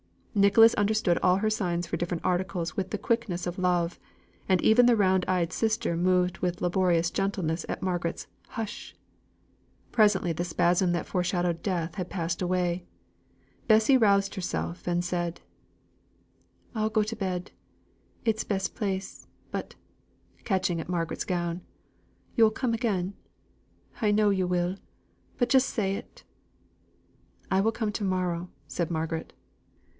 [0.33, 3.99] Nicholas understood all her signs for different articles with the quickness of love,
[4.49, 8.95] and even the round eyed sister moved with laborious gentleness at Margaret's "hush!"
[9.91, 12.73] Presently the spasm that foreshadowed death had passed away,
[13.59, 15.41] and Bessy roused herself and said,
[16.73, 17.51] "I'll go to bed,
[18.25, 19.75] it's best place; but,"
[20.45, 21.61] catching at Margaret's gown,
[22.35, 23.13] "yo'll come again,
[24.01, 24.77] I know yo' will
[25.37, 26.23] but just say it!"
[27.51, 29.33] "I will come again to morrow," said Margaret.